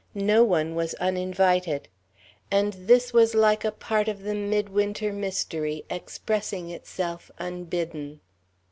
No 0.15 0.43
one 0.43 0.73
was 0.73 0.95
uninvited. 0.95 1.87
And 2.49 2.73
this 2.73 3.13
was 3.13 3.35
like 3.35 3.63
a 3.63 3.71
part 3.71 4.07
of 4.07 4.23
the 4.23 4.33
midwinter 4.33 5.13
mystery 5.13 5.85
expressing 5.91 6.71
itself 6.71 7.29
unbidden. 7.37 8.19